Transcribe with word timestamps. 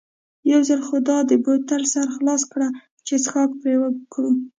یو 0.51 0.59
ځل 0.69 0.81
خو 0.87 0.97
دا 1.09 1.17
د 1.29 1.31
بوتل 1.43 1.81
سر 1.93 2.07
خلاص 2.15 2.41
کړه 2.51 2.67
چې 3.07 3.13
څښاک 3.23 3.49
پرې 3.61 3.75
وکړو. 3.79 4.31